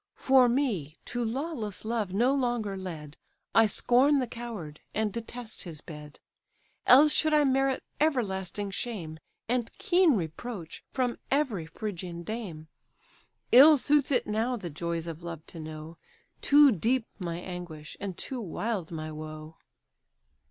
[0.15, 3.17] For me, to lawless love no longer led,
[3.53, 6.19] I scorn the coward, and detest his bed;
[6.87, 12.67] Else should I merit everlasting shame, And keen reproach, from every Phrygian dame:
[13.51, 15.99] Ill suits it now the joys of love to know,
[16.41, 19.55] Too deep my anguish, and too wild my woe."